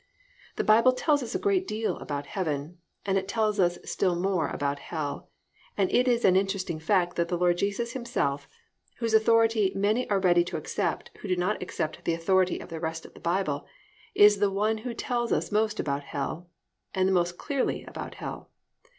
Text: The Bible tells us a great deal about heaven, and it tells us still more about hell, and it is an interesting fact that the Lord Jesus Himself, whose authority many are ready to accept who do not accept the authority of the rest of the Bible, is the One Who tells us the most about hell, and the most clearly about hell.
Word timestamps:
The 0.55 0.63
Bible 0.63 0.93
tells 0.93 1.21
us 1.21 1.35
a 1.35 1.37
great 1.37 1.67
deal 1.67 1.97
about 1.97 2.25
heaven, 2.25 2.79
and 3.05 3.19
it 3.19 3.27
tells 3.27 3.59
us 3.59 3.77
still 3.85 4.15
more 4.15 4.47
about 4.47 4.79
hell, 4.79 5.29
and 5.77 5.91
it 5.91 6.07
is 6.07 6.25
an 6.25 6.35
interesting 6.35 6.79
fact 6.79 7.15
that 7.17 7.27
the 7.27 7.37
Lord 7.37 7.59
Jesus 7.59 7.91
Himself, 7.93 8.49
whose 8.97 9.13
authority 9.13 9.71
many 9.75 10.09
are 10.09 10.19
ready 10.19 10.43
to 10.45 10.57
accept 10.57 11.11
who 11.19 11.27
do 11.27 11.35
not 11.35 11.61
accept 11.61 12.03
the 12.03 12.15
authority 12.15 12.57
of 12.59 12.69
the 12.69 12.79
rest 12.79 13.05
of 13.05 13.13
the 13.13 13.19
Bible, 13.19 13.67
is 14.15 14.39
the 14.39 14.49
One 14.49 14.79
Who 14.79 14.95
tells 14.95 15.31
us 15.31 15.49
the 15.49 15.53
most 15.59 15.79
about 15.79 16.01
hell, 16.01 16.49
and 16.95 17.07
the 17.07 17.13
most 17.13 17.37
clearly 17.37 17.83
about 17.83 18.15
hell. 18.15 18.49